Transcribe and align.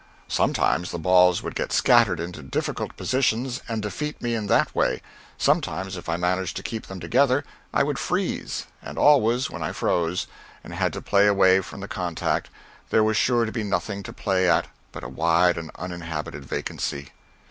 Sometimes 0.27 0.89
the 0.89 0.97
balls 0.97 1.43
would 1.43 1.53
get 1.53 1.71
scattered 1.71 2.19
into 2.19 2.41
difficult 2.41 2.97
positions 2.97 3.61
and 3.69 3.83
defeat 3.83 4.19
me 4.19 4.33
in 4.33 4.47
that 4.47 4.73
way; 4.73 4.99
sometimes 5.37 5.95
if 5.95 6.09
I 6.09 6.17
managed 6.17 6.57
to 6.57 6.63
keep 6.63 6.87
them 6.87 6.99
together, 6.99 7.43
I 7.71 7.83
would 7.83 7.99
freeze; 7.99 8.65
and 8.81 8.97
always 8.97 9.51
when 9.51 9.61
I 9.61 9.73
froze, 9.73 10.25
and 10.63 10.73
had 10.73 10.91
to 10.93 11.03
play 11.03 11.27
away 11.27 11.59
from 11.61 11.81
the 11.81 11.87
contact, 11.87 12.49
there 12.89 13.03
was 13.03 13.15
sure 13.15 13.45
to 13.45 13.51
be 13.51 13.63
nothing 13.63 14.01
to 14.01 14.11
play 14.11 14.49
at 14.49 14.65
but 14.91 15.03
a 15.03 15.07
wide 15.07 15.55
and 15.55 15.69
uninhabited 15.75 16.45
vacancy. 16.45 17.09